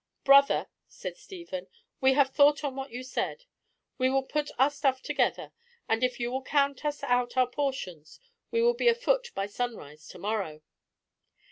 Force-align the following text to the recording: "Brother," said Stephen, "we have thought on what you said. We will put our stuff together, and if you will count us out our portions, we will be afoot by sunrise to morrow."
"Brother," 0.23 0.65
said 0.87 1.15
Stephen, 1.15 1.67
"we 1.99 2.13
have 2.13 2.31
thought 2.31 2.63
on 2.63 2.75
what 2.75 2.89
you 2.89 3.03
said. 3.03 3.45
We 3.99 4.09
will 4.09 4.23
put 4.23 4.49
our 4.57 4.71
stuff 4.71 5.03
together, 5.03 5.51
and 5.87 6.03
if 6.03 6.19
you 6.19 6.31
will 6.31 6.41
count 6.41 6.83
us 6.83 7.03
out 7.03 7.37
our 7.37 7.45
portions, 7.45 8.19
we 8.49 8.63
will 8.63 8.73
be 8.73 8.87
afoot 8.87 9.29
by 9.35 9.45
sunrise 9.45 10.07
to 10.07 10.17
morrow." 10.17 10.61